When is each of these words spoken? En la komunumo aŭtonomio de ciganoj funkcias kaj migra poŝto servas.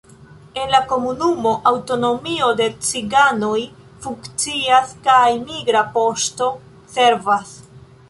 En 0.59 0.69
la 0.75 0.77
komunumo 0.91 1.51
aŭtonomio 1.71 2.49
de 2.63 2.67
ciganoj 2.89 3.53
funkcias 4.07 4.97
kaj 5.07 5.23
migra 5.47 5.89
poŝto 5.95 6.53
servas. 6.99 7.59